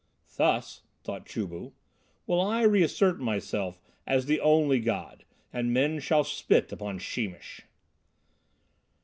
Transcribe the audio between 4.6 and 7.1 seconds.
god, and men shall spit upon